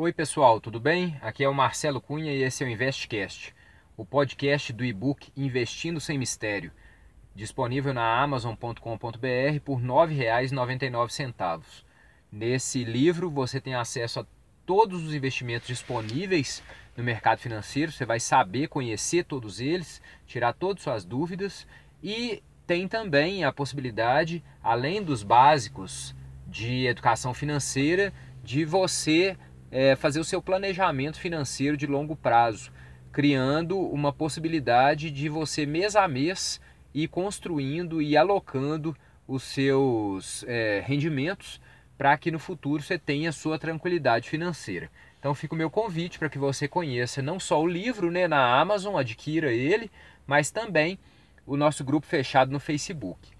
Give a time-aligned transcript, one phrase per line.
[0.00, 1.18] Oi pessoal, tudo bem?
[1.20, 3.52] Aqui é o Marcelo Cunha e esse é o Investcast,
[3.96, 6.70] o podcast do e-book Investindo Sem Mistério,
[7.34, 11.62] disponível na amazon.com.br por R$ 9,99.
[12.30, 14.26] Nesse livro você tem acesso a
[14.64, 16.62] todos os investimentos disponíveis
[16.96, 21.66] no mercado financeiro, você vai saber conhecer todos eles, tirar todas suas dúvidas
[22.00, 26.14] e tem também a possibilidade, além dos básicos
[26.46, 28.12] de educação financeira,
[28.44, 29.36] de você
[29.70, 32.72] é, fazer o seu planejamento financeiro de longo prazo,
[33.12, 36.60] criando uma possibilidade de você mês a mês
[36.94, 38.96] ir construindo e alocando
[39.26, 41.60] os seus é, rendimentos
[41.96, 44.90] para que no futuro você tenha sua tranquilidade financeira.
[45.18, 48.58] Então fica o meu convite para que você conheça não só o livro né, na
[48.58, 49.90] Amazon, adquira ele,
[50.26, 50.98] mas também
[51.44, 53.30] o nosso grupo fechado no Facebook.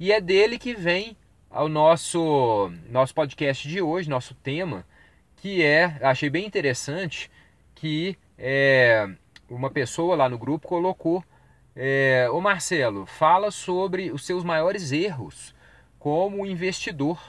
[0.00, 1.16] E é dele que vem
[1.50, 4.84] o nosso, nosso podcast de hoje, nosso tema,
[5.40, 7.30] que é, achei bem interessante,
[7.74, 9.08] que é,
[9.48, 11.24] uma pessoa lá no grupo colocou,
[11.74, 15.54] é, ô Marcelo, fala sobre os seus maiores erros
[15.98, 17.20] como investidor.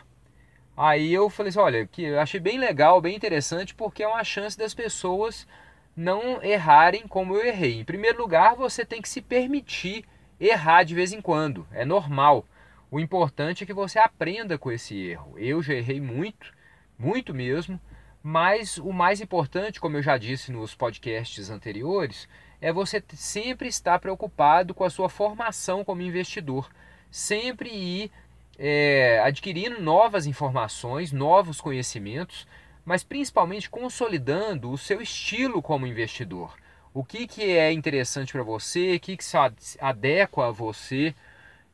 [0.76, 4.24] Aí eu falei assim, olha, que eu achei bem legal, bem interessante, porque é uma
[4.24, 5.48] chance das pessoas
[5.96, 7.80] não errarem como eu errei.
[7.80, 10.06] Em primeiro lugar, você tem que se permitir
[10.40, 12.46] errar de vez em quando, é normal.
[12.90, 15.38] O importante é que você aprenda com esse erro.
[15.38, 16.54] Eu já errei muito,
[16.98, 17.80] muito mesmo,
[18.22, 22.28] mas o mais importante, como eu já disse nos podcasts anteriores,
[22.62, 26.70] é você sempre estar preocupado com a sua formação como investidor.
[27.10, 28.12] Sempre ir
[28.58, 32.46] é, adquirindo novas informações, novos conhecimentos,
[32.86, 36.56] mas principalmente consolidando o seu estilo como investidor.
[36.94, 39.38] O que, que é interessante para você, o que, que se
[39.80, 41.16] adequa a você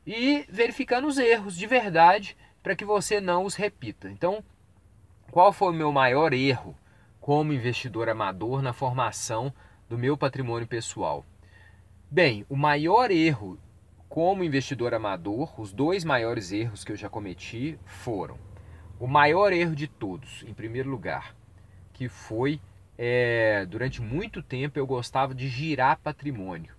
[0.05, 4.09] e verificando os erros de verdade para que você não os repita.
[4.09, 4.43] Então,
[5.35, 6.73] qual foi o meu maior erro
[7.19, 9.53] como investidor amador na formação
[9.89, 11.25] do meu patrimônio pessoal?
[12.09, 13.59] Bem, o maior erro
[14.07, 18.37] como investidor amador, os dois maiores erros que eu já cometi foram
[18.97, 21.35] o maior erro de todos, em primeiro lugar,
[21.91, 22.61] que foi
[22.97, 26.71] é, durante muito tempo eu gostava de girar patrimônio.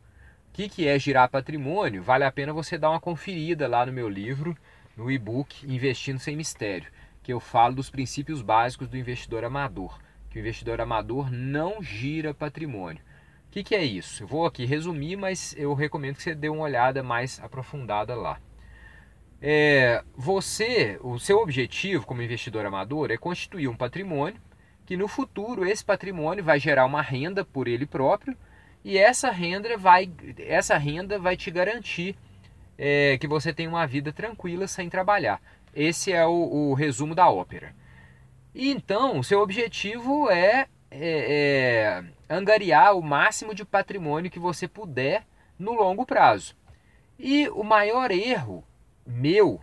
[0.49, 2.03] O que, que é girar patrimônio?
[2.03, 4.57] Vale a pena você dar uma conferida lá no meu livro,
[4.97, 6.91] no e-book Investindo Sem Mistério
[7.27, 9.99] que eu falo dos princípios básicos do investidor amador,
[10.31, 13.03] que o investidor amador não gira patrimônio.
[13.49, 14.23] O que, que é isso?
[14.23, 18.41] Eu vou aqui resumir, mas eu recomendo que você dê uma olhada mais aprofundada lá.
[19.43, 24.41] É, você, o seu objetivo como investidor amador é constituir um patrimônio
[24.87, 28.37] que no futuro esse patrimônio vai gerar uma renda por ele próprio
[28.85, 30.09] e essa renda vai,
[30.39, 32.17] essa renda vai te garantir
[32.79, 35.41] é, que você tenha uma vida tranquila sem trabalhar.
[35.77, 37.75] Esse é o, o resumo da ópera.
[38.55, 42.05] E então, seu objetivo é, é, é
[42.35, 45.27] angariar o máximo de patrimônio que você puder
[45.59, 46.57] no longo prazo.
[47.19, 48.65] E o maior erro
[49.07, 49.61] meu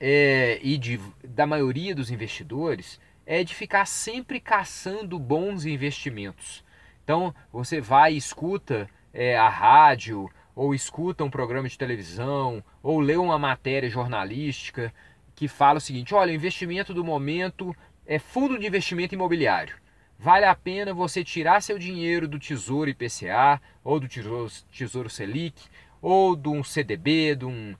[0.00, 6.64] é, e de, da maioria dos investidores é de ficar sempre caçando bons investimentos.
[7.04, 12.98] Então você vai e escuta é, a rádio, ou escuta um programa de televisão, ou
[12.98, 14.92] lê uma matéria jornalística
[15.40, 17.74] que fala o seguinte: olha, o investimento do momento
[18.04, 19.74] é fundo de investimento imobiliário.
[20.18, 25.58] Vale a pena você tirar seu dinheiro do Tesouro IPCA, ou do Tesouro, tesouro Selic,
[26.02, 27.74] ou de um CDB, de, um,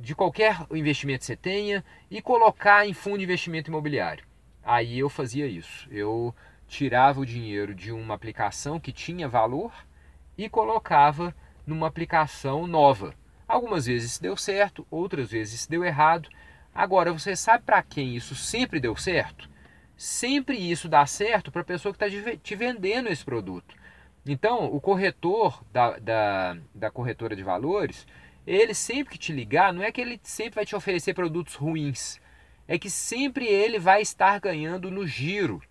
[0.00, 4.24] de qualquer investimento que você tenha, e colocar em fundo de investimento imobiliário.
[4.64, 5.86] Aí eu fazia isso.
[5.92, 6.34] Eu
[6.66, 9.72] tirava o dinheiro de uma aplicação que tinha valor
[10.36, 11.32] e colocava
[11.64, 13.14] numa aplicação nova.
[13.46, 16.28] Algumas vezes deu certo, outras vezes deu errado,
[16.76, 19.48] Agora, você sabe para quem isso sempre deu certo?
[19.96, 23.74] Sempre isso dá certo para a pessoa que está te vendendo esse produto.
[24.26, 28.06] Então, o corretor da, da, da corretora de valores,
[28.46, 32.20] ele sempre que te ligar, não é que ele sempre vai te oferecer produtos ruins,
[32.68, 35.62] é que sempre ele vai estar ganhando no giro,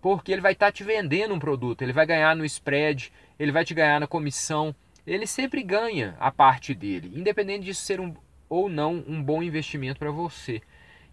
[0.00, 3.64] porque ele vai estar te vendendo um produto, ele vai ganhar no spread, ele vai
[3.64, 4.74] te ganhar na comissão,
[5.06, 8.16] ele sempre ganha a parte dele, independente disso ser um,
[8.50, 10.60] ou não um bom investimento para você.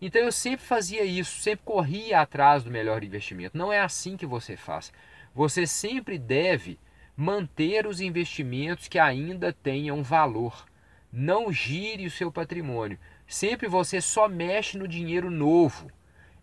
[0.01, 3.57] Então eu sempre fazia isso, sempre corria atrás do melhor investimento.
[3.57, 4.92] Não é assim que você faz.
[5.34, 6.78] Você sempre deve
[7.16, 10.66] manter os investimentos que ainda tenham valor.
[11.12, 13.00] Não gire o seu patrimônio.
[13.28, 15.90] Sempre você só mexe no dinheiro novo.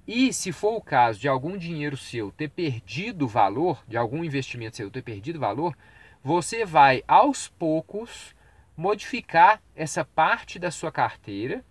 [0.06, 4.76] E se for o caso de algum dinheiro seu ter perdido valor, de algum investimento
[4.76, 5.76] seu ter perdido valor,
[6.22, 8.34] você vai aos poucos
[8.76, 11.64] modificar essa parte da sua carteira,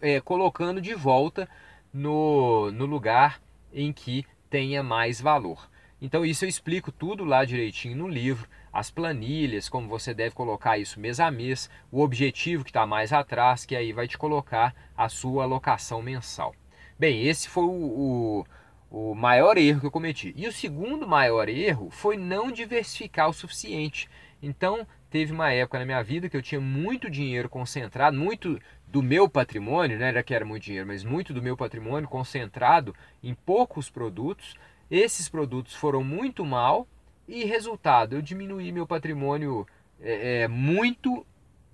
[0.00, 1.48] é, colocando de volta
[1.92, 3.40] no, no lugar
[3.72, 5.68] em que tenha mais valor.
[6.00, 10.78] Então isso eu explico tudo lá direitinho no livro, as planilhas, como você deve colocar
[10.78, 14.74] isso mês a mês, o objetivo que está mais atrás, que aí vai te colocar
[14.96, 16.54] a sua alocação mensal.
[16.98, 18.44] Bem, esse foi o,
[18.90, 20.32] o, o maior erro que eu cometi.
[20.36, 24.08] E o segundo maior erro foi não diversificar o suficiente.
[24.40, 29.02] Então, teve uma época na minha vida que eu tinha muito dinheiro concentrado, muito do
[29.02, 33.34] meu patrimônio, né, era que era muito dinheiro, mas muito do meu patrimônio concentrado em
[33.34, 34.54] poucos produtos.
[34.90, 36.86] Esses produtos foram muito mal
[37.26, 39.66] e resultado, eu diminuí meu patrimônio
[40.00, 41.26] é, é, muito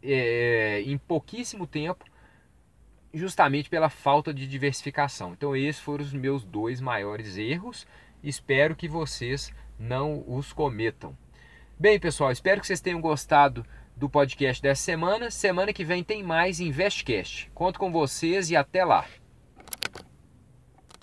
[0.03, 2.05] é, em pouquíssimo tempo,
[3.13, 5.33] justamente pela falta de diversificação.
[5.33, 7.87] Então esses foram os meus dois maiores erros.
[8.23, 11.17] Espero que vocês não os cometam.
[11.85, 13.63] Bem, pessoal, espero que vocês tenham gostado
[13.95, 15.31] do podcast dessa semana.
[15.31, 17.51] Semana que vem tem mais InvestCast.
[17.53, 19.05] Conto com vocês e até lá.